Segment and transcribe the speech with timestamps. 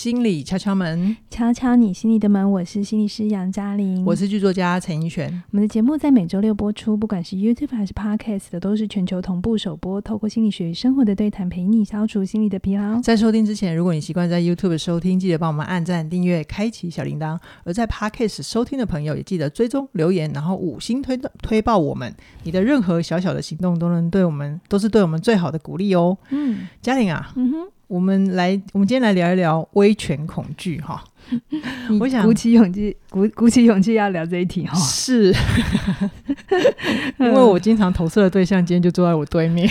[0.00, 2.50] 心理敲敲门，敲敲你心里的门。
[2.52, 5.30] 我是心理师杨嘉玲，我是剧作家陈奕璇。
[5.50, 10.00] 我们的节目在每周六播出，不管是 YouTube 还是 Podcast 的，都是全球同步首播。
[10.00, 12.98] 透过心理学与生活的对谈，陪你消除心理的疲劳。
[13.02, 22.10] 在收听之前，如果你习惯在 YouTube 收听，记得帮我们按赞、订阅、开启小铃铛；而在 Podcast 收听的朋友，也记得追踪留言，然后五星推推爆我们。
[22.44, 26.16] 你的任何小小的行动，都能对我们，都是对我们最好的鼓励哦。
[26.30, 27.68] 嗯，嘉玲啊，嗯哼。
[27.90, 31.02] 我们来，我们今天来聊一聊威权恐惧哈。
[31.98, 34.78] 我想鼓起勇气，鼓鼓起勇气要聊这一题哈。
[34.78, 35.34] 是，
[37.18, 39.68] 因为我经常投射的对象今天就坐在我对面，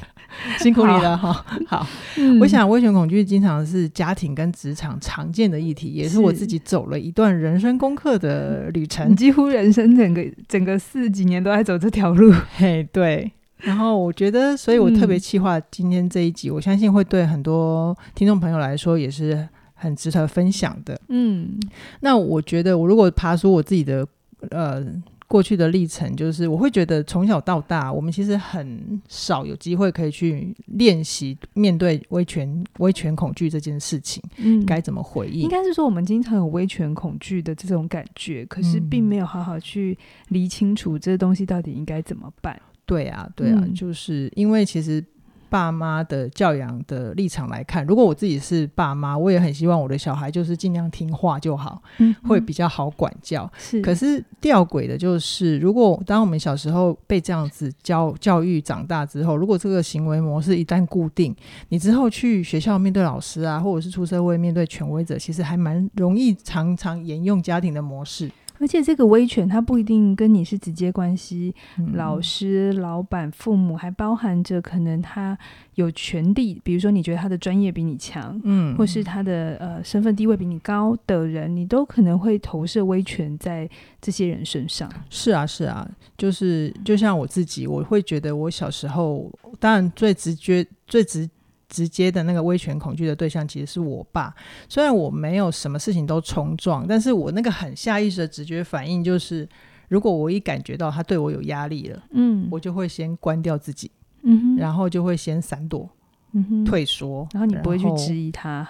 [0.60, 1.32] 辛苦你了哈。
[1.66, 1.86] 好，
[2.18, 12.30] 嗯、我想威权恐惧经常是家庭跟职场常见的议题，也是我自己走了一段人生功课的旅程，几乎人生整个整个四几年都在走这条路。
[12.56, 13.32] 嘿，对。
[13.64, 21.00] 然后我觉得，所以我特别企划今天这一集，嗯、我相信会对很多听众朋友来说也是很值得分享的。
[21.08, 21.58] 嗯，
[22.00, 24.06] 那我觉得，我如果爬出我自己的
[24.50, 24.84] 呃
[25.26, 35.40] 过去的历程，就是我会觉得从小到大，我们其实很少有机会可以去练习面对威权威权恐惧这件事情，嗯，该怎么回应？
[35.40, 39.96] 应该是说，我们经常有威权恐惧的这种感觉，可是并没有好好去
[40.28, 42.60] 理清楚这东西到底应该怎么办。
[42.86, 45.04] 对啊，对啊，嗯、就是因为其实
[45.48, 53.48] 爸妈的教养的立场来看，如果我自己是爸妈，我也很希望我的小孩就是尽量听话就好，嗯、会比较好管教。
[53.56, 61.32] 是，可是吊诡的就是，如果当我们小时候被这样子教教育长大之后，如果这个行为模式一旦固定，
[61.68, 68.28] 你之后去学校面对老师啊，或者是出社会面对权威者，其实还蛮容易常常沿用家庭的模式。
[68.60, 75.36] 而且这个威权，它不一定跟你是直接关系，嗯、老师、老板、父母，还包含着可能他
[75.74, 83.68] 有权利，比如说你觉得他的专业比你强，嗯，或是他的呃身份地位比你高的人，你都可能会投射威权在
[84.00, 84.90] 这些人身上。
[85.10, 91.28] 是啊，是啊，就是就像我自己，我会觉得我小时候，当然最直觉、最直。
[91.68, 94.34] 直接的那个威权恐惧的对象其实是我爸，
[94.68, 99.48] 虽然我没有什么事情都冲撞，但是我那个很下意识的直觉反应就是，
[99.88, 103.90] 如果我一感觉到他对我有压力了，嗯，我就会先关掉自己，
[104.22, 105.88] 嗯，然后就会先闪躲，
[106.32, 108.68] 嗯哼，退缩，然后你不会去质疑他，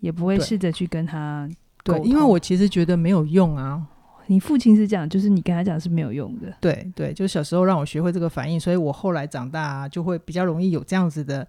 [0.00, 1.48] 也不会试着去跟他，
[1.84, 3.86] 对，因为我其实觉得没有用啊。
[4.26, 11.46] 你父亲是这样，就是你跟他讲是没有用的，对对，就小时候让我学会这个反应，所以我后来长大就会比较容易有这样子的。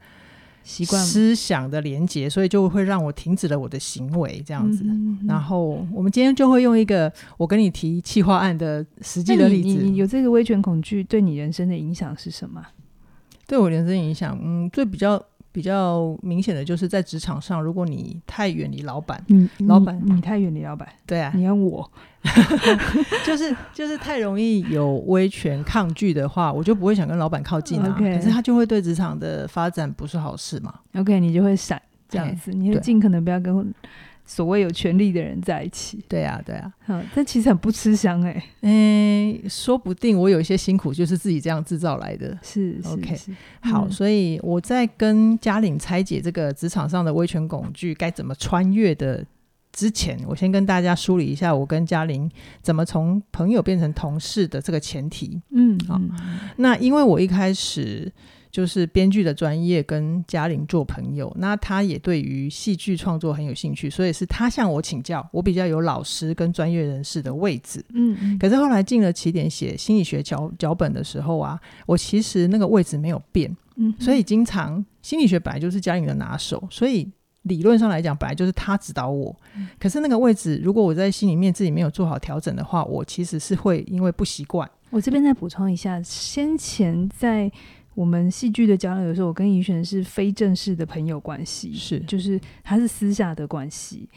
[0.64, 4.84] 习惯思想的连接，所以就会让我停止了我的行为，这样子。
[4.86, 9.84] 嗯嗯、然后我们今天就会用一个我跟你提气化案的实际的例子。
[9.84, 12.66] 你，你有这个威权恐惧，对你人生的影响是什么？
[13.46, 15.22] 对我人生影响，嗯，最比较
[15.54, 21.90] 比较明显的就是在职场上，如果你太远离老板，嗯，老板你，你太远离老板，对啊，你看我。
[23.26, 27.96] 就是就是太容易有威权抗拒的话，我就不会想跟老板靠近啊。
[28.00, 30.74] 可是他就会对职场的发展不是好事嘛。
[30.96, 33.74] OK，你就会闪这样子，欸、你就尽可能不要跟
[34.26, 36.04] 所谓有权利的人在一起。
[36.08, 36.72] 对啊，对啊。
[36.86, 38.44] 好，但其实很不吃香哎、欸。
[38.62, 42.38] 嗯、欸，说不定我有一些辛苦就是自己这样制造来的。
[42.42, 43.18] 是，是，OK，
[43.62, 49.26] 好，所以我在跟嘉玲拆解这个职场上的威权恐惧该怎么穿越的。
[49.76, 52.30] 之前，我先跟大家梳理一下我跟嘉玲
[52.62, 55.42] 怎么从朋友变成同事的这个前提。
[55.50, 56.00] 嗯，好，
[56.58, 58.14] 那因为我一开始
[58.54, 67.84] 就是编剧的专业，跟嘉玲做朋友，那他也对于戏剧创作很有兴趣，所以是他向我请教，我比较有老师跟专业人士的位置。
[67.96, 73.54] 嗯，可是后来进了起点写心理学脚脚本的时候啊，我其实那个位置没有变。
[73.78, 77.12] 嗯，所以经常心理学本来就是嘉玲的拿手，所以。
[77.44, 79.36] 理论上来讲，本来就是他指导我。
[79.58, 84.66] 嗯、可是那个位置，如果我在心里面自己没有做好调整的话，我其实是会因为不习惯。
[84.92, 87.52] 我这边再补充一下，先前在
[87.96, 94.10] 我们戏剧的交流的时候，我跟怡璇是非正式的朋友关系，是就是他是私下的关系。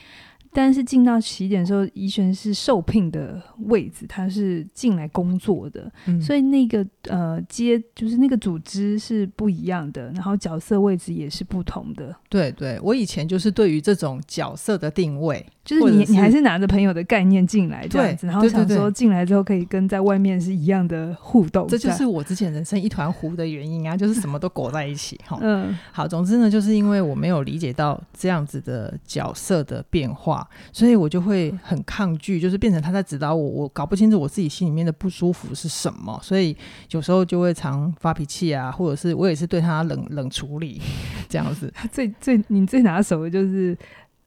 [0.52, 12.16] 但是进到起点的时候，怡璇是受聘的位置，他是进来工作的，嗯、所以那个呃接就是那个组织是不一样的，然后角色位置也是不同的。
[12.30, 15.44] 对对，我以前就是对于这种角色的定位。
[15.66, 21.66] 就是你，你还是拿着朋友的概念进来这样子，然后想说进来之后可以跟在外面是一样的互动。
[21.66, 25.36] 这就是我之前人生一团糊的原因啊，就是什么都裹在一起哈。
[25.42, 36.56] 嗯，好，总之呢，就是因为我没有理解到这样子的角色的变化，所以我就会很抗拒，就是变成他在指导我，我搞不清楚我自己心里面的不舒服是什么，所以
[36.92, 40.80] 有时候就会常发脾气啊，或者是我也是对他冷冷处理
[41.28, 41.74] 这样子。
[41.90, 43.76] 最最你最拿手的就是。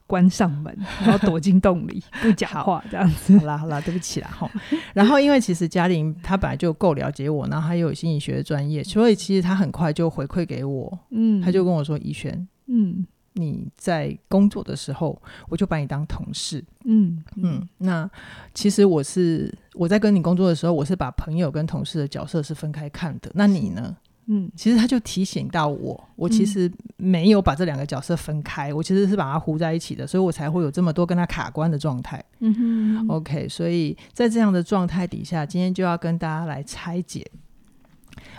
[0.10, 0.76] 关上门，
[1.06, 3.38] 然后躲进洞里 不讲话，这样子。
[3.38, 4.50] 好啦好啦，对不起啦哈。
[4.96, 16.66] 然后因为其实嘉玲她本来就够了解我，然后她又有心理学的专业，所以其实她很快就回馈给我，嗯，她就跟我说：“怡璇，嗯。”你在工作的时候，我就把你当同事。
[16.84, 18.10] 嗯嗯，那
[18.54, 23.32] 其实我是我在跟你工作的时候，我是把朋友跟同事的角色是分开看的。
[23.36, 23.96] 那你呢？
[24.32, 32.24] 嗯，其实他就提醒到我，我其实没有把这两个角色分开，嗯、我其实是把它糊在一起的，所以我才会有这么多跟他卡关的状态。
[32.40, 37.26] 嗯哼，OK，所以在这样的状态底下，今天就要跟大家来拆解。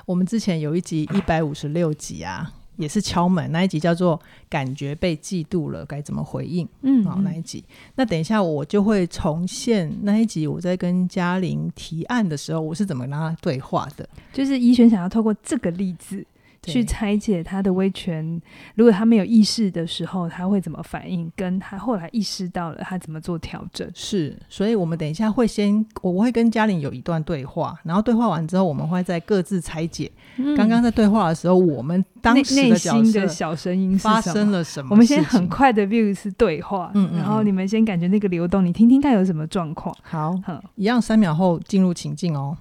[0.06, 2.52] 我们之前有一集一百五十六集啊。
[2.80, 4.18] 也是敲门那一集，叫做
[4.48, 7.62] “感觉被嫉妒了，该怎么回应？”嗯，好，那一集。
[7.94, 14.08] 那等一下我就会重现那一集，我在跟嘉玲提案的时候，我是怎么跟他对话的。
[14.32, 16.26] 就是怡璇想要透过这个例子。
[16.62, 18.40] 去拆解他的威权，
[18.74, 21.30] 如果他没有意识的时候，他会怎么反应？
[21.34, 23.90] 跟他后来意识到了，他怎么做调整？
[23.94, 30.10] 是，所以我们等一下会先，我会跟嘉玲有一段对话，然后对话完之后，我们会再各自拆解。
[30.56, 34.88] 刚刚、嗯、在对话的时候，我们当时内心的小声音发生了什么？
[34.90, 39.94] 我们先很快的 view 一次对话，嗯，嗯，嗯，然后你们先感觉那个流动，你听听看有什么状况。
[40.02, 42.56] 好，好，一样三秒后进入情境哦。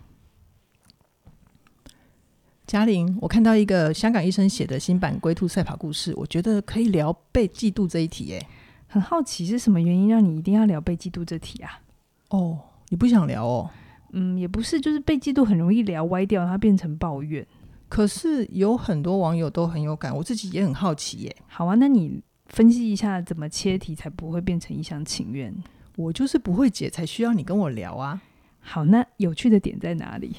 [2.70, 8.26] 嘉玲，我看到一个香港医生写的新版龟兔赛跑故事，我觉得可以聊被嫉妒这一题。
[8.26, 8.46] 耶，
[8.86, 11.82] 很好奇是什么原因让你一定要聊被嫉妒这题啊？
[12.30, 13.72] 哦，你不想聊哦？
[14.12, 17.44] 嗯，也不是，就是被嫉妒很容易聊歪掉，它变成抱怨。
[17.88, 21.36] 可是有很多网友都很有感，我自己也很好奇耶。
[21.48, 25.52] 好啊，那你分析一下怎么切题才不会变成一厢情愿？
[25.96, 28.22] 我就是不会解，才需要你跟我聊啊。
[28.60, 30.36] 好，那有趣的点在哪里？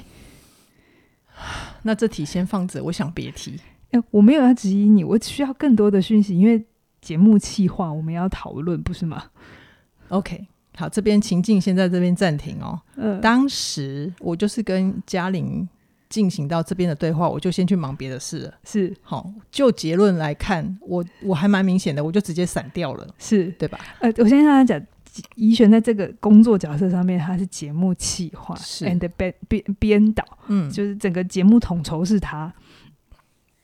[1.83, 3.55] 那这题先放着，我想别提。
[3.91, 6.63] 哎、欸，我没有要质疑你，我需要更多的讯息，因为
[7.01, 9.23] 节目企划我们要讨论，不是吗
[10.09, 10.47] ？OK，
[10.77, 12.79] 好，这边情境先在这边暂停哦。
[12.95, 15.67] 嗯、呃，当时我就是跟嘉玲
[16.07, 18.53] 进行到这边的对话，我就先去忙别的事了。
[18.63, 23.79] 是，好，就结论来看，我我还蛮明显的，我就直接闪掉了，是对吧？
[23.99, 24.87] 呃，我先跟大家讲。
[25.35, 32.53] 怡璇在这个工作角色上面，他是节目企划是，and 编编编导，嗯，就是整个节目统筹是他，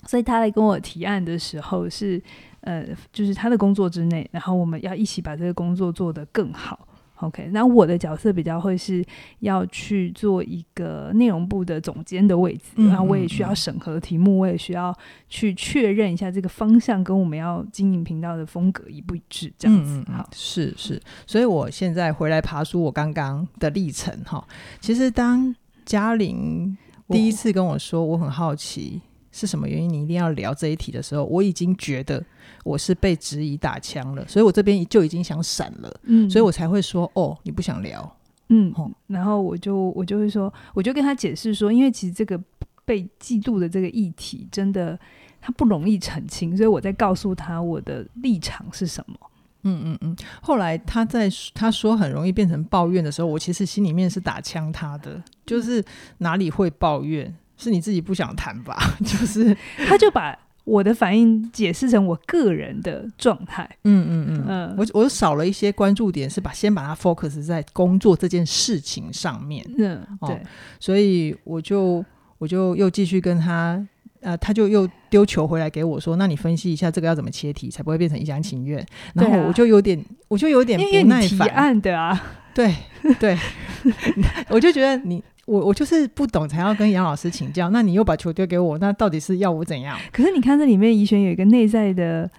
[0.05, 2.21] 所以他来跟我提案的时候是，
[2.61, 6.87] 呃，就是他的工作之内，然后我们要一起把这个工作做得更好。
[7.19, 9.03] OK，那我的角色比较会是
[9.39, 14.95] 要去做一个内容部的总监的位置，那嗯嗯，然后我也需要审核题目，我也需要
[15.27, 20.03] 去确认一下这个方向跟我们要经营频道的风格一不一致，这样子。
[20.11, 24.47] 好，是是，所以我现在回来爬书我刚刚的历程哈。
[24.79, 25.55] 其实当
[25.85, 26.77] 嘉玲
[27.09, 29.01] 第一次跟我说，我很好奇
[29.37, 29.87] 是什么原因？
[29.87, 32.23] 你一定要聊这一题的时候，我已经觉得。
[32.63, 38.17] 我是被质疑打枪了，所以我这边就已经想闪了，嗯，所以我才会说哦，你不想聊，
[38.49, 38.73] 嗯，
[39.07, 42.37] 然后我就我就会说，我就跟他解释说，因为其实这个
[42.83, 44.99] 被嫉妒的这个议题真的
[45.39, 49.15] 他不容易澄清，所以我在告诉他我的立场是什么，
[49.63, 50.15] 嗯嗯嗯。
[50.41, 55.83] 后来他在他说很容易变成抱怨的时候，我其实心里面是打枪他的，就是
[56.17, 58.77] 哪里会抱怨，是你自己不想谈吧？
[59.03, 59.55] 就是
[59.87, 60.37] 他就把。
[60.67, 70.39] 我的反应解释成我个人的状态，嗯嗯嗯，嗯我我少了一些关注点，是把先把它 focus 在工作这件事情上面，嗯，对，哦、
[70.77, 72.03] 所以我就
[72.37, 73.81] 我就又继续跟他，
[74.19, 78.85] 呃，他就又丢球回来给我说，那你分析一下这个要怎么切题，才不会变成一厢情愿？
[79.13, 82.21] 然后我就有点，我就有点不耐烦，提案的啊，
[82.53, 82.75] 对
[83.21, 83.37] 对，
[84.51, 85.23] 我就觉得你。
[85.47, 87.69] 我我就是不懂，才要跟杨老师请教。
[87.69, 89.97] 那你又把球丢给我，那到底是要我怎样？
[90.11, 92.29] 可是你看这里面，怡璇有一个内在的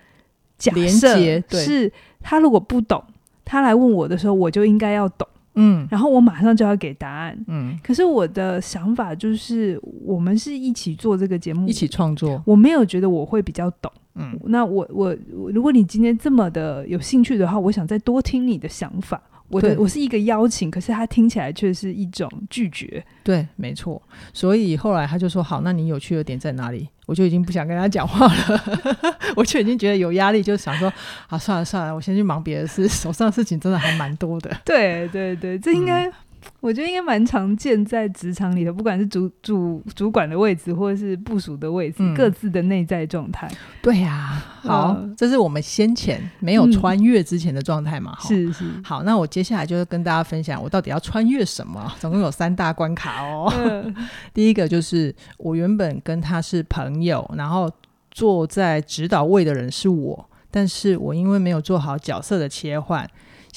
[0.58, 1.16] 假设，
[1.48, 3.02] 是他如果不懂，
[3.46, 5.26] 他来问我的时候，我就应该要懂。
[5.54, 7.36] 嗯，然后我马上就要给答案。
[7.48, 12.40] 嗯，可是我的想法就是，我们是一起做这个节目，一起创作。
[12.44, 13.90] 我没有觉得我会比较懂。
[14.16, 15.16] 嗯，那我我
[15.52, 19.20] 如果你今天这么的有兴趣的话，我想再多听你的想法。
[19.48, 23.02] 我的我是一个邀请，可是他听起来却是一种拒绝。
[23.24, 24.00] 对，没错。
[24.32, 28.64] 所以后来他就说：“好，那你有趣的点在哪里？”我就已经不想跟他讲话了，
[29.34, 30.92] 我就已经觉得有压力，就想说
[31.26, 36.12] ：“好，算了算了，我先去忙别的事，手上的事情真的还蛮多的。”对对对，这应该。
[36.60, 43.48] 嗯我觉得应该蛮常见在职场里头，不管是主主主管的位置，或者是部署的位置，嗯、各自的内在状态。
[43.80, 48.16] 对呀、啊，好，嗯、这是我们先前没有穿越之前的状态嘛？
[48.18, 48.64] 嗯、是是。
[48.82, 51.90] 好，那我接下来就是跟大家分享，我到底要穿越什么？
[52.00, 53.52] 总共有三大关卡哦。
[53.64, 53.94] 嗯、
[54.34, 57.70] 第一个就是我原本跟他是朋友，然后
[58.10, 60.28] 坐在指导位的人是我。
[60.50, 63.08] 但是我因为没有做好角色的切换，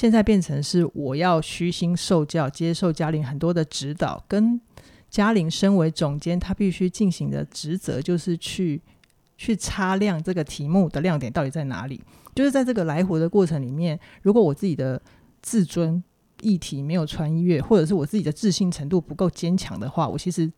[0.01, 4.59] 现在变成是我要虚心受教，接受嘉玲很多的指导，跟
[5.11, 8.81] 嘉玲身为总监，他必须进行的职责就是去
[9.37, 12.01] 去擦亮这个题目的亮点到底在哪里。
[12.33, 14.99] 就是在这个来回的过程里面，如果我自己的
[15.43, 16.03] 自尊
[16.41, 20.51] 议题没有穿越，或者是我自己的自信程度不够坚强的话，我其实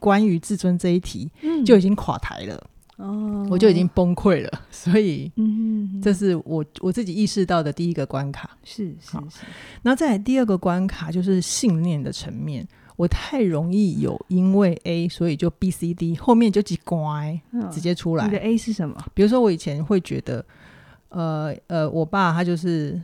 [0.00, 1.30] 关于自尊这一题
[1.64, 4.50] 就已经垮台了，哦、嗯，我就已经崩溃了。
[4.70, 8.56] 所以，嗯，这是我我自己意识到的第一个关卡。
[8.62, 9.46] 是是是。
[9.82, 18.26] 那再来第二个关卡就是信念的层面，我太容易有因为 A 所以就 B C D 后面就几乖、嗯、直接出来。
[18.26, 19.02] 你的 A 是什么？
[19.14, 20.44] 比如说我以前会觉得，
[21.08, 23.00] 呃呃，我爸他就是。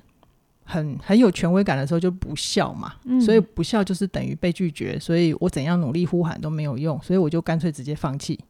[0.67, 8.41] 很很有权威感的时候就不孝嘛，嗯，所以不孝就是等于被拒绝，所以我怎样努力呼喊都没有用，所以我就干脆直接放弃。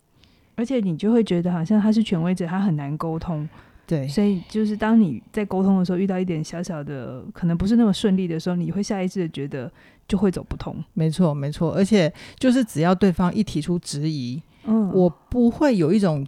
[0.56, 3.48] 而且你就会觉得好像他是权威者，他很难沟通，
[3.86, 9.70] 对，所以就是当你在沟通的时候遇到一点小小的可能不是那么顺利的时候，你会下意识的觉得
[10.06, 10.76] 就会走不通。
[10.94, 16.26] 没错，没错，而且就是只要对方一提出质疑，嗯，我不会有一种。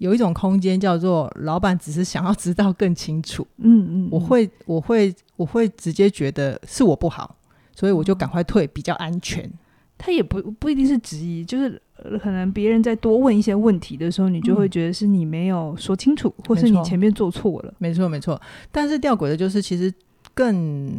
[0.00, 7.34] 有一种空间叫做老板只是想要知道更清楚，嗯嗯，嗯，我会我会我会直接觉得是我不好，
[7.74, 9.50] 所以我就赶快退，比较安全。
[9.98, 11.82] 他也不不一定是质疑，就是
[12.20, 17.74] 可能别人在多问一些问题的时候，你就会觉得是你没有说清楚，嗯、或是你前面做错了。
[17.78, 18.40] 没错没错，
[18.70, 19.92] 但是吊诡的就是其实
[20.34, 20.90] 更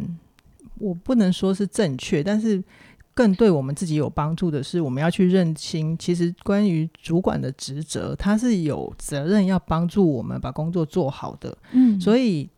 [0.78, 2.62] 我不能说是正确，但是。
[3.12, 11.54] 更对我们自己有帮助的是，我们要去认清，其实关于主管的职责，他是有责任要帮助我们把工作做好的。
[11.72, 12.48] 嗯，所以，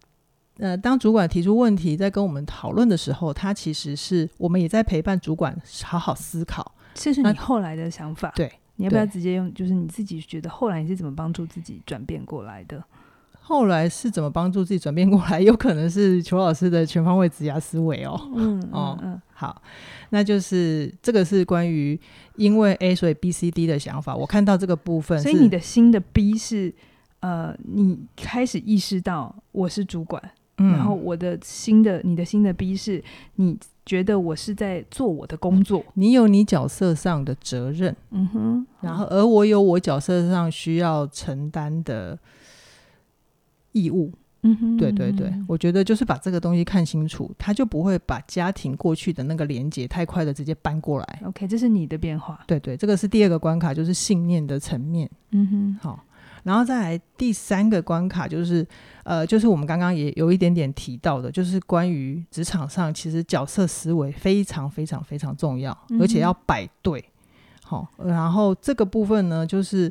[0.58, 6.72] 呃，当主管提出问题，在跟我们讨论的时候，他其实是我们也在陪伴主管好好思考。
[6.94, 8.32] 这是你后来的想法。
[8.34, 9.52] 对，你要不要直接用？
[9.54, 12.82] 就是你自己觉得后来你是怎么帮助自己转变过来的？
[13.44, 15.40] 后来是怎么帮助自己转变过来？
[15.42, 18.30] 有可能是裘老师的全方位职涯思维哦。
[18.36, 19.60] 嗯 哦嗯，好，
[20.10, 21.98] 那就是这个是关于
[22.36, 24.14] 因为 A 所以 B C D 的想法。
[24.14, 26.72] 我看到这个部分，所以你的新的 B 是
[27.18, 30.22] 呃，你开始意识到我是主管，
[30.62, 33.02] 嗯，然后我的新的你的新的 B 是
[33.36, 42.18] 你觉得我是在做我的工作，你有你角色上的责任，嗯哼，然后而我有我角色上需要承担的。
[43.74, 51.22] 义务，嗯哼，对对对，我觉得就是把这个东西看清楚，他就不会把家庭过去的那个连接太快的直接搬过来。
[51.24, 52.38] OK，这是你的变化。
[52.46, 55.10] 对对，这个是第二个关卡，就是信念的层面。
[55.30, 56.04] 嗯哼，好，
[56.42, 58.66] 然后再来第三个关卡，就是
[59.04, 67.04] 呃，就是我们刚刚也有一点点提到的，就是关于职场上其实角色思维非常非常非常重要，嗯、而且要摆对。
[67.64, 69.90] 好，然后这个部分呢，就是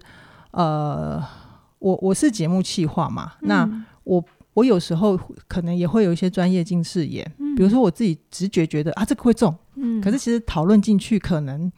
[0.52, 1.24] 呃。
[1.82, 11.72] 我我是节目企划嘛，嗯、那我我有时候可能也会有一些专业近视眼，嗯、比如说我自己直觉觉得啊这个会中，嗯、可是其实讨论进去可能。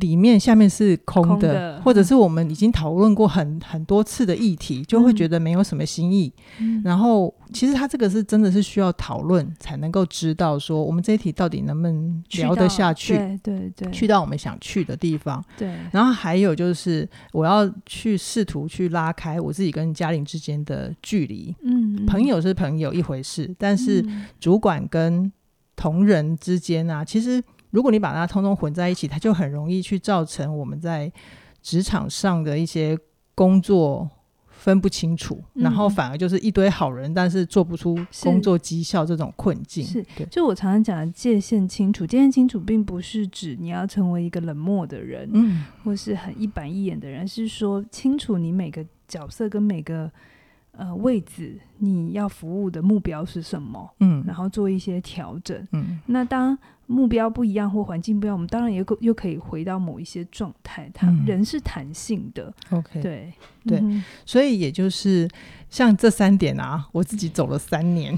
[0.00, 6.32] 里面下面是空的，空的，或者是我们已经讨论过很很多次的议题，就会觉得没有什么新意。
[6.60, 13.16] 嗯、然后，其实他这个是真的是需要讨论才能够知道说，我们这一题到底能不能聊得下去？
[13.16, 15.42] 对对对，去到我们想去的地方。
[15.56, 15.74] 对。
[15.92, 21.54] 然后还有就是，我要去试图去拉开我自己跟嘉玲之间的距离。
[21.62, 24.04] 嗯，朋友是朋友一回事，但是
[24.38, 25.32] 主管跟
[25.74, 27.42] 同仁之间啊，其实。
[27.76, 31.12] 如果你把它通通混在一起，它就很容易去造成我们在
[31.60, 32.98] 职场上的一些
[33.34, 34.08] 工作
[34.48, 39.84] 分不清楚，嗯、然后反而就是一堆好人，但是做不出工作绩效这种困境。
[39.84, 50.10] 是，对就我常常讲的界限清楚，界限清楚并不是指你要成为一个冷漠的人，嗯，或是很一板一眼的人，是说清楚你每个角色跟每个。
[50.78, 53.90] 呃，位置你要服务的目标是什么？
[54.00, 55.66] 嗯，然后做一些调整。
[55.72, 60.90] 嗯，那当目标不一样或环境不一样，我们当然也又可以回到某一些状态。
[60.94, 62.52] 它人是弹性的。
[62.70, 63.32] OK，对
[63.66, 65.28] 对，嗯、所以也就是
[65.68, 68.16] 像这三点啊，我自己走了三年，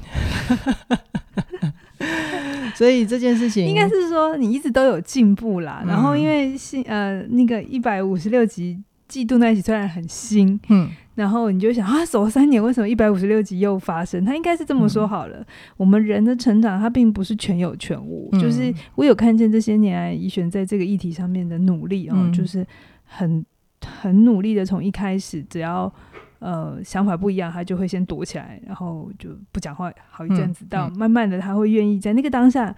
[2.77, 5.81] 所以这件事情应该是说你一直都有进步啦。
[5.85, 10.91] 嗯、然后因为新呃那个一百五十六集季度那一集虽然很新，嗯。
[11.19, 14.25] 然后你就想啊，走了三年，为什么一百五十六集又发生？
[14.25, 15.47] 他应该是这么说好了：嗯、
[15.77, 18.29] 我们人的成长，它并不是全有全无。
[18.31, 22.65] 嗯、就是我有看见这些年来怡璇在这个议题上面的努力啊，嗯、就是
[23.05, 23.45] 很
[23.85, 25.93] 很努力的，从一开始只要
[26.39, 32.73] 呃想法不一样，他就会先躲起来，然后就不讲话好一阵子，嗯、到慢慢的他会愿意在那个当下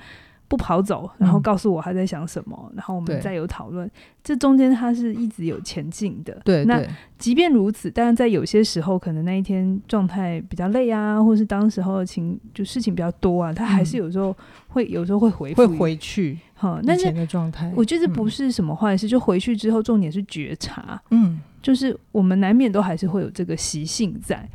[0.51, 3.89] 不跑走，然后告诉我他在想什么，嗯、然后我们再有讨论。
[4.25, 6.37] 这中间他是一直有前进的。
[6.45, 6.83] 对，那
[7.19, 16.37] 即便如此，但是在有些时候，可能那一天状态比较累啊，或是当时候的情就事情比较多啊，他还是有时候会、嗯、有时候会回会回去。
[16.55, 17.73] 哈，那是状态。
[17.77, 21.01] 我觉得不是什么坏事，嗯、就回去之后，重点是觉察。
[21.11, 24.47] 嗯，就是我们难免都还是会有这个习性在。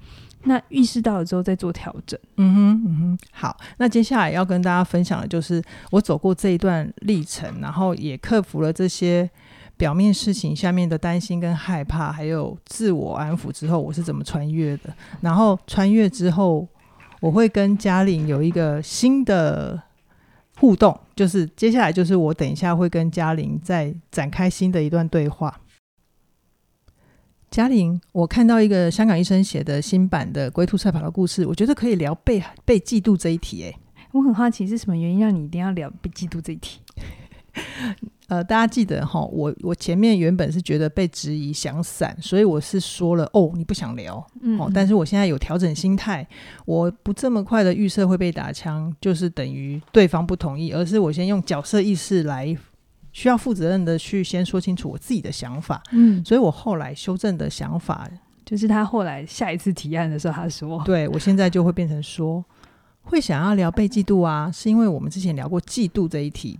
[0.45, 2.19] 那意识到了之后再做调整。
[2.37, 3.57] 嗯哼，嗯哼，好。
[3.77, 5.61] 那接下来要跟大家分享的就是
[5.91, 9.29] 我走过这一段历程，然后也克服了这些
[9.75, 14.93] 表面事情下面的担心跟害怕，还有自我安抚之后，我是怎么穿越的。
[15.21, 16.67] 然后穿越之后，
[17.19, 19.81] 我会跟嘉玲有一个新的
[20.59, 25.53] 互动，就是接下来就是我等一下会跟嘉玲再展开新的一段对话。
[27.51, 33.63] 嘉玲，我看到一个香港医生写的新版的《龟兔赛跑》的故事，我觉得可以聊被被嫉妒这一题。
[33.63, 33.73] 哎，
[34.11, 36.79] 我很好奇是什么原因让你一定要聊被嫉妒这一题？
[38.27, 46.27] 呃，大家记得哈，我我前面原本是觉得被质疑想散，所以我是说了哦，你不想聊，嗯，嗯，但是我现在有调整心态，
[46.65, 52.57] 我不这么快的预设会被打枪，就是等于对方不同意，而是我先用角色意识来。
[53.15, 58.09] 需要负责任的去先说清楚我自己的想法，嗯，所以我后来修正的想法
[58.43, 62.43] 就是他后来下一次提案的时候，他说，对，我现在就会变成说，
[63.03, 66.59] 会想要聊被嫉妒啊，是因为我们之前聊过嫉妒这一题，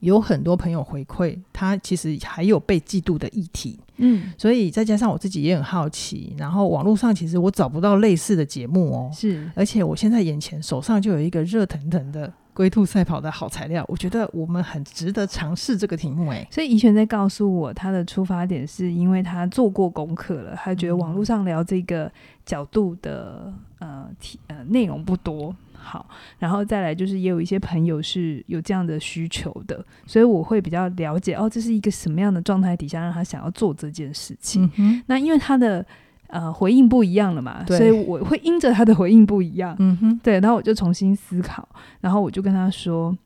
[0.00, 12.32] 有很多朋友回馈，他其实还有被嫉妒的议题，嗯，所以再加上我自己也很好奇，然后网络上其实我找不到类似的节目哦，是，而且我现在眼前手上就有一个热腾腾的。
[12.56, 16.30] 龟兔赛跑的好材料，我觉得我们很值得尝试这个题目。
[16.30, 22.10] 哎，所以怡璇在告诉我，他的出发点是因为他做过功课了，他觉得网络上聊这个
[22.46, 25.54] 角度的呃题呃内容不多。
[25.74, 26.08] 好，
[26.38, 34.68] 然后再来就是也有一些朋友是有这样的需求的，所以我会比较了解哦，这是一个什么样的状态底下让他想要做这件事情。
[34.76, 35.84] 嗯、那因为他的。
[36.28, 41.68] 呃，回应不一样了嘛，所以我会因着他的回应不一样，嗯哼，对，然后我就重新思考，
[42.00, 43.16] 然后我就跟他说，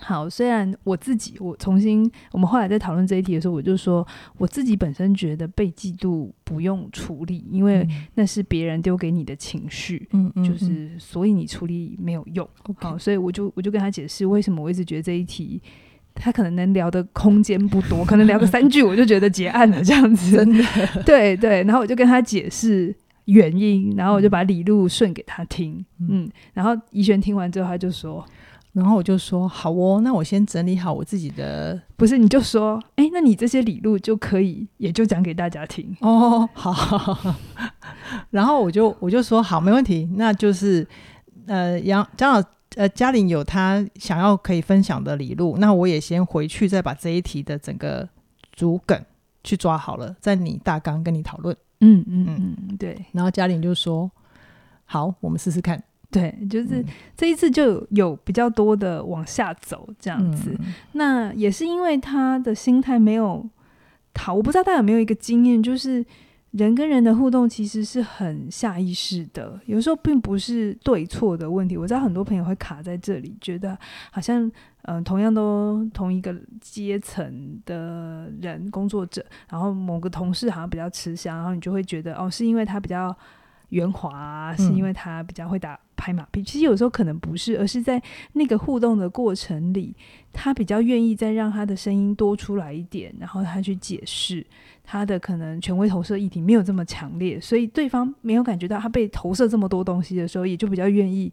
[0.00, 4.06] 好，虽然我自己，我重新，我们后来在讨论这一题的时候，我就说，
[4.38, 15.60] 我自己本身觉得被嫉妒不用处理，因为那是别人丢给你的情绪，嗯嗯，就是所以你处理没有用，好，所以我就我就跟他解释为什么我一直觉得这一题。
[16.14, 20.36] 他可能能聊的空间不多， 可能聊个三句我就觉得结案了这样子。
[20.36, 20.64] 真的，
[21.04, 21.62] 对对。
[21.64, 25.84] 然后我就跟他解释原因，然后我就把理路顺给他听。
[26.00, 28.24] 嗯，嗯，然后怡璇听完之后，他就说，
[28.72, 36.48] 然后我就说好哦，那我先整理好我自己的，不是你就说，哎，那你这些理路就可以，也就讲给大家听哦。
[36.52, 37.34] 好，好，好，
[38.30, 40.86] 然后我就我就说好，没问题，那就是
[41.46, 42.42] 呃杨张老。
[42.76, 48.08] 呃，嘉玲有他想要可以分享的理路，那我也先回去再把这一题的整个
[48.52, 49.00] 主梗
[49.44, 51.56] 去抓好了，在你大纲跟你讨论。
[51.80, 53.04] 嗯嗯嗯，对。
[53.12, 54.10] 然后嘉玲就说
[54.86, 56.84] ：“好，我们试试看。”对，就是
[57.16, 60.56] 这一次就有比较多的往下走这样子。
[60.58, 63.48] 嗯、那也是因为他的心态没有
[64.12, 66.04] 逃，我不知道大家有没有一个经验，就是。
[66.56, 71.76] 人跟人的互动其实是很下意识的，有时候并不是对错的问题。
[71.76, 73.76] 我知道很多朋友会卡在这里，觉得
[74.12, 74.50] 好像
[74.82, 83.16] 嗯、同样都同一个阶层的人工作者，然后某个同事好像比较吃香，然后你就会觉得哦，是因为他比较
[83.74, 86.40] 圆滑啊，是因为他比较会打拍马屁。
[86.40, 88.00] 嗯、其实有时候可能不是，而是在
[88.32, 89.94] 那个互动的过程里，
[90.32, 94.46] 他比较愿意再让他的声音多出来一点，然后他去解释。
[94.86, 101.32] 他的可能权威投射议题没有这么强烈，所以对方没有感觉到他被投射这么多东西的时候，也就比较愿意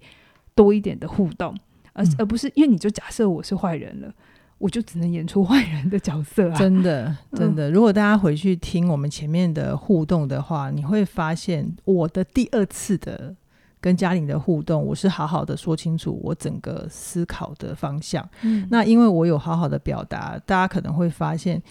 [0.55, 1.53] 多一点的互动，
[1.91, 4.13] 而、嗯、而不是因为你就假设我是坏人了，
[4.61, 6.55] 我就只能演出坏人的角色啊！
[6.55, 13.35] 真的，真的，如果大家回去听我们前面的互动的话，你会发现我的第二次的
[13.79, 18.27] 跟嘉玲的互动，我是好好的说清楚我整个思考的方向。
[18.43, 21.61] 嗯，那因为我有好好的表达，大家可能会发现。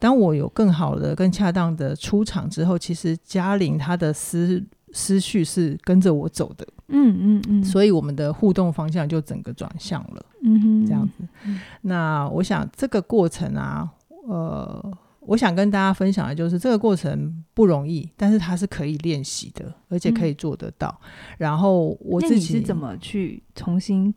[0.00, 11.26] 当我有更好的、更恰当的出场之后，其实嘉玲她的思思绪是跟着我走的，嗯嗯嗯，所以我们的互动方向就整个转向了，嗯哼，这样子。
[11.44, 13.88] 嗯、那我想这个过程啊，
[14.26, 21.00] 呃，我想跟大家分享的就是这个过程不容易，但是它是可以练习的，而且可以做得到。
[21.02, 24.12] 嗯、然后我自己是怎么去重新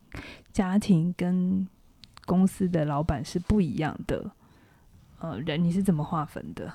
[0.51, 1.67] 家庭跟
[2.25, 4.31] 公司的老板是不一样的？
[5.19, 6.73] 呃，人你是怎么划分的？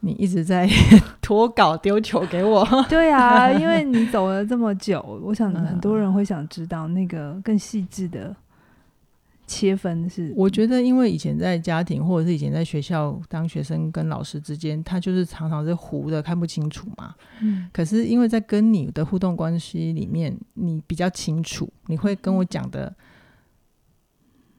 [0.00, 0.68] 你一直在
[1.20, 2.66] 脱稿丢球给我。
[2.88, 8.34] 对啊，因为你走了这么久，我想很多人会想知道那个更细致的
[9.46, 10.32] 切分是？
[10.36, 17.14] 我觉得，因为以前在家庭或者是以前在学校当学生跟老师之间，他就是常常是糊的，看不清楚嘛。
[17.40, 17.68] 嗯。
[17.72, 22.94] 可是因为在跟你的互动关系里面，你比较清楚，你会跟我讲的。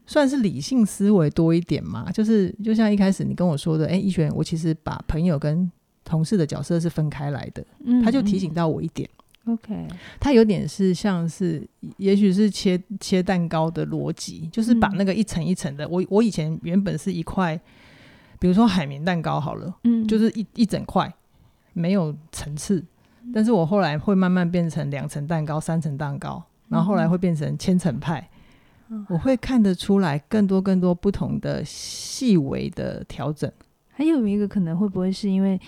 [0.09, 5.71] 算是理性思维多一点嘛，就是就像一开始你跟我说的，哎、欸，一璇，我其实把朋友跟
[6.03, 9.07] 同事的角色是分开来的，嗯，他就提醒到我一点
[9.45, 9.87] ，OK，
[10.19, 11.63] 他有点是像是，
[11.97, 17.55] 也许是切切蛋糕的逻辑，就是把那个一层一层的，我我以前原本是一块，
[18.39, 21.13] 比如说海绵蛋糕好了，嗯，就是一一整块
[21.73, 22.83] 没有层次，
[23.31, 28.27] 但是我后来会慢慢变成两层蛋糕、三层蛋糕，然后后来会变成千层派。
[29.08, 33.52] 我会看得出来更多更多不同的细微的调整。
[33.88, 35.60] 还有一个可能会不会是因为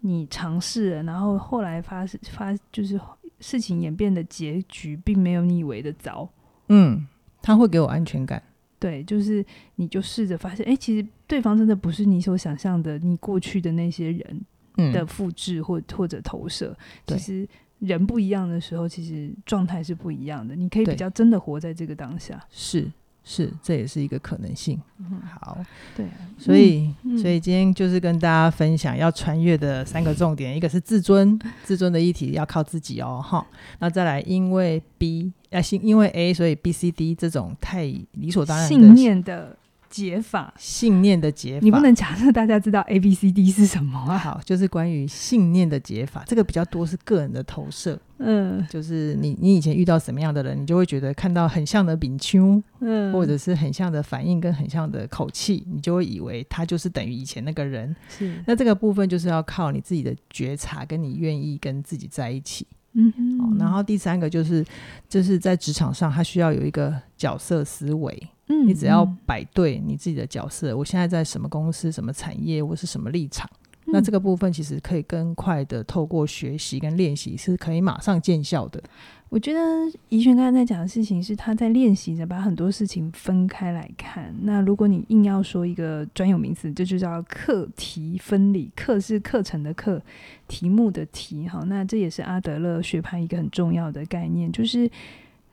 [0.00, 2.98] 你尝试了，然后后来发发就是
[3.38, 6.28] 事情演变的结局并没有你以为的糟。
[6.68, 7.06] 嗯，
[7.42, 8.42] 他会给我安全感。
[8.78, 17.48] 对，就是你就试着发现，哎，其实对方真的不是你所想象的，你过去的那些人的复制或或者投射，其实。
[17.80, 20.54] 人不一样的时候，其实状态是不一样的。
[20.54, 22.90] 你可以比较真的活在这个当下，是
[23.24, 24.80] 是，这也是一个可能性。
[24.98, 25.58] 嗯、好，
[25.96, 26.06] 对，
[26.38, 33.46] 所以、嗯、所以今天就是跟大家分享要穿越的三个重点，一个是自尊， 自尊的议题要靠自己哦，哈。
[33.78, 39.56] 那再来，因为 B 啊，因为 A，所以 B、C、D 这种太理所当然的信念的。
[39.90, 44.16] 解法，信念的解法，你不能假设大家知道 A B C D 是什么啊？
[44.16, 48.00] 好，就是关于信念的解法，这个比较多是个人的投射。
[48.18, 57.94] 嗯，就是你你以前遇到什么样的人，你就会觉得看到很像的秉秋，嗯，或者是很像的反应跟很像的口气，你就会以为他就是等于以前那个人。
[58.08, 62.66] 是，那这个部分就是要靠你自己的觉察，跟你愿意跟自己在一起。
[62.92, 64.64] 嗯哼，哦，然后第三个就是
[65.08, 68.28] 就是在职场上，他需要有一个角色思维。
[68.52, 73.48] 嗯，你只要摆对你自己的角色，我现在在什么公司、什么产业，我是什么立场，
[73.86, 78.82] 嗯，那这个部分其实可以更快的透过学习跟练习，是可以马上见效的。
[79.28, 79.60] 我觉得
[80.08, 84.34] 怡璇刚才在讲的事情是他在练习着把很多事情分开来看。
[84.42, 88.68] 那如果你硬要说一个专有名词，这就叫课题分离。
[88.74, 90.02] 课是课程的课，
[90.48, 91.46] 题目的题。
[91.46, 94.90] 好，那这也是阿德勒学派一个很重要的概念，就是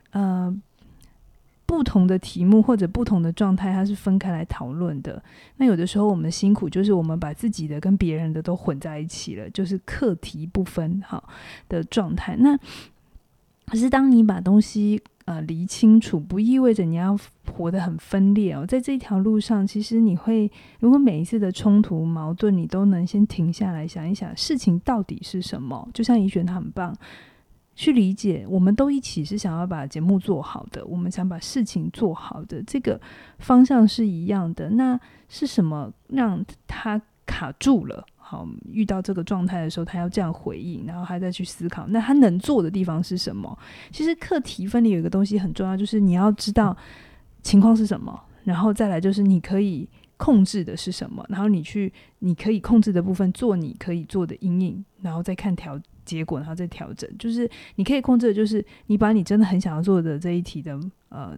[0.09, 0.51] 呃。
[1.67, 5.21] 不同的题目或者不同的状态，它是分开来讨论的。
[5.57, 11.27] 那有的时候我们辛苦，就是我们把自己的跟别人的都混在一起了，就是课题不分好
[11.67, 12.37] 的状态。
[12.37, 12.57] 那
[13.65, 17.19] 可是当你把东西呃理清楚，不意味着你要
[17.51, 18.65] 活得很分裂哦。
[18.65, 20.49] 在这条路上，其实你会，
[20.79, 25.85] 如果每一次的冲突矛盾，你都能先停下来想一想，事情到底是什么。
[25.93, 26.95] 就像怡璇，他很棒。
[27.77, 32.99] 去理解，我们都一起是想要把节目做好的，我们想把事情做好的，这个
[33.37, 34.67] 方向是一样的。
[34.71, 38.03] 那是什么让他卡住了？
[38.15, 43.55] 好，遇到这个状态的时候，他要这样回应，然后他再去思考，那他能做的地方是什么？
[43.91, 46.75] 其实课题分离有一个东西很重要，就是你要知道
[47.43, 55.79] 情况是什么，然后再来就是你可以控制的是什么，然后你去你可以控制的部分做你可以做的阴影，然后再看调。
[56.07, 61.37] 结果，然后再调整，就是你可以控制的，就是你把你真的很想要做的这一题的呃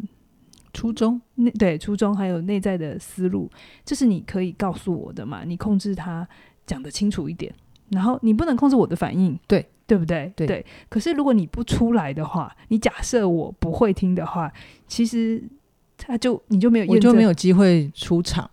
[0.76, 3.50] 初衷，内对初衷还有内在的思路，
[3.84, 5.44] 这是你可以告诉我的嘛？
[5.44, 6.30] 你控制它
[6.68, 7.52] 讲得清楚一点，
[7.90, 10.32] 然后你不能控制我的反应，对对不对？
[10.36, 10.64] 对，对。
[10.88, 14.54] 可是如果你不出来的话，你假设我不会听的话，
[14.88, 15.44] 其实
[15.98, 18.48] 他就你就没有，我就没有机会出场。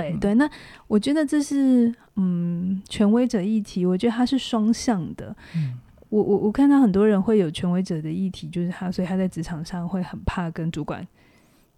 [0.00, 0.48] 对对，那
[0.88, 5.36] 我觉得这是嗯，权威者议题，我觉得它是双向的。
[5.54, 5.78] 嗯，
[6.08, 11.06] 我我我看到很多人会有权威者的议题，就是他，所以他在职场上会很怕跟主管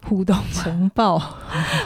[0.05, 1.18] 互动、呈报，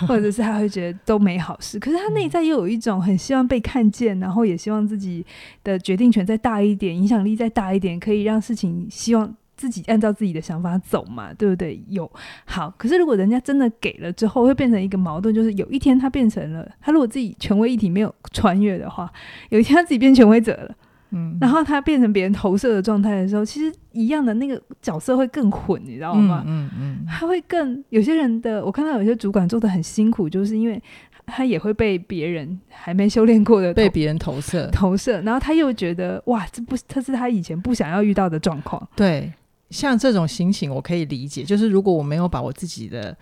[0.06, 1.78] 或者是他会觉得都没好事。
[1.78, 5.24] 可是他内在又有一种很希望被看见，然后也希望自己
[5.64, 9.34] 的决定权再大一点，影响力再大一点，可以让事情希望。
[9.58, 11.82] 自己按照自己的想法走嘛，对不对？
[11.88, 12.08] 有
[12.46, 19.12] 好，可是如果人家真的给了之后，会变成一个矛盾，就是有一天他变成了他，如果自己权威议题没有穿越的话，
[19.50, 20.74] 有一天他自己变权威者了，
[21.10, 26.44] 嗯，然后他变成别人投射的状态的时候，其实一样的那个角色会更混，你知道吗？
[26.46, 30.80] 嗯嗯，嗯，他会更有些人的，我看到有些主管做的很辛苦，就是因为
[31.26, 39.32] 他也会被别人还没修炼过的被别人投射投射，然后他又觉得哇，这不这是他以前不想要遇到的状况，对。
[39.70, 41.42] 像这种心情，我可以理解。
[41.42, 43.16] 就是如果我没有把我自己的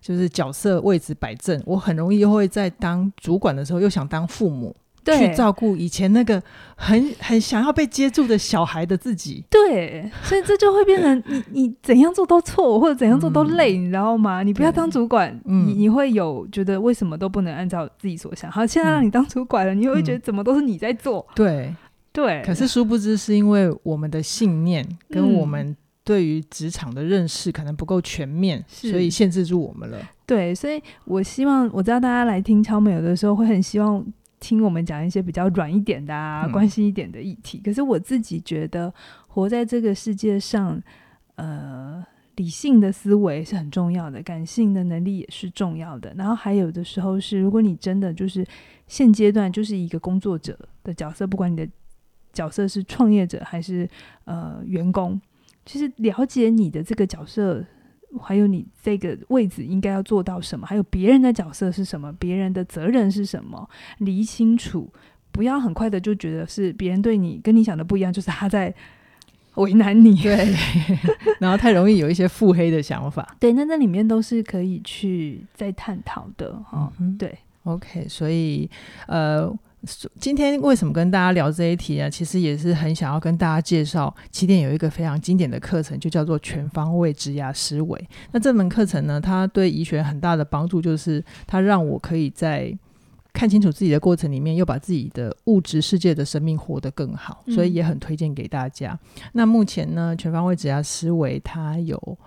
[0.00, 6.42] 就是角色位置摆正，我很容易又会在当主管的时候又想当父母，去照顾以前那个
[6.76, 9.44] 很很想要被接住的小孩的自己。
[9.50, 14.42] 对，所以这就会变成 你你怎样做都错，或者怎样做都累，嗯、你知道吗？
[14.42, 18.50] 你不要当主管，你你会有觉得为什么都不能按照自己所想。
[18.50, 21.26] 好，现在让你当主管了，你会觉得怎么都是你在做。
[21.30, 21.76] 嗯、对
[22.12, 29.98] 对，可是殊不知是因为我们的信念跟我们对于职场的认识可能不够全面，所以限制住我们了。
[30.26, 34.04] 对，所以我希望我知道大家来听超美有的时候会很希望。
[34.42, 37.58] 听我们讲一些比较软一点的啊，关心一点的议题。
[37.58, 37.62] 嗯。
[37.62, 38.90] 可是我自己觉得，
[39.26, 40.82] 活在这个世界上，
[41.34, 42.02] 呃，
[42.36, 46.14] 理性的思维是很重要的，感性的能力也是重要的。
[46.16, 48.42] 然后还有的时候是，如果你真的就是
[48.88, 51.68] 现阶段就是一个工作者的角色，不管你的
[52.32, 53.86] 角色是创业者还是
[54.24, 55.20] 呃员工，
[55.70, 57.64] 其实了解你的这个角色。
[58.20, 60.66] 还有你这个位置应该要做到什么？
[60.66, 62.12] 还有别人的角色是什么？
[62.14, 63.70] 别人的责任是什么？
[63.98, 64.92] 理清楚，
[65.30, 68.74] 不要很快的就觉得是别人对你跟你想的不一样，就是他在
[69.54, 70.16] 为难你。
[70.16, 70.52] 对，
[71.38, 73.32] 然后太容易有一些腹黑的想法。
[73.38, 77.16] 对，那那里面都是可以去再探讨的哈、嗯。
[77.16, 78.68] 对，OK，所以
[79.06, 79.56] 呃。
[80.18, 82.10] 今天为什么跟大家聊这一题呢？
[82.10, 88.08] 其实也是很想要跟大家介绍，起点有一个非常经典的课程，就叫做全方位职涯思维。
[88.32, 92.76] 那这门课程呢，它对医学很大的帮助，就是它让我可以在
[93.32, 98.98] 看清楚自己的过程里面，又把自己的物质世界的生命活得更好，所以也很推荐给大家。
[99.16, 99.22] 嗯。
[99.32, 102.18] 那目前呢，全方位职涯思维它有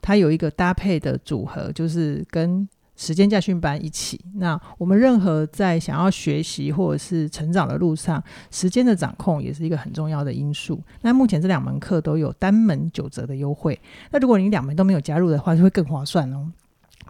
[0.00, 2.68] 它有一个搭配的组合，就是跟
[3.00, 10.78] 时间驾训班一起，那我们任何在想要学习或者是成长的路上，时间的掌控也是一个很重要的因素。
[11.00, 16.46] 那目前这两门课都有单门九折的优惠，那如果你两门都没有加入的话，就会更划算哦。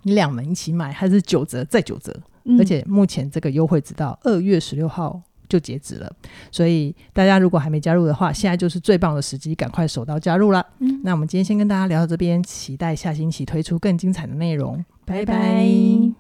[0.05, 2.17] 你两门一起买，还是九折再九折，
[2.57, 6.11] 而且目前这个优惠直到二月十六号就截止了，
[6.51, 10.65] 所以大家如果还没加入的话，现在就是最棒的时机，赶快手刀加入了。
[10.79, 14.83] 嗯，那我们今天先跟大家聊到这边，期待下星期推出更精彩的内容。
[15.05, 16.20] 拜拜。